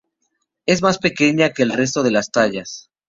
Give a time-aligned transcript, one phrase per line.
[0.65, 2.89] Es más pequeña que el resto de las tallas.